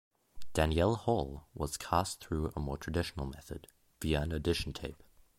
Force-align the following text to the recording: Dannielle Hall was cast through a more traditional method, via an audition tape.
Dannielle 0.55 0.97
Hall 1.05 1.45
was 1.53 1.77
cast 1.77 2.21
through 2.21 2.51
a 2.55 2.59
more 2.59 2.75
traditional 2.79 3.27
method, 3.27 3.67
via 4.01 4.21
an 4.21 4.33
audition 4.33 4.73
tape. 4.73 5.03